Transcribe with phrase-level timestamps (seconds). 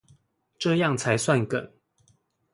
[0.57, 1.71] 這樣才算梗